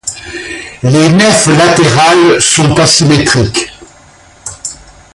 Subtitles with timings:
[0.81, 3.71] Les nefs latérales sont asymétriques.